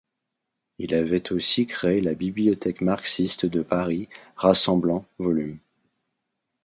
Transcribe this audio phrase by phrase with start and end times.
[0.79, 5.59] Il avait aussi créé la Bibliothèque marxiste de Paris rassemblant volumes.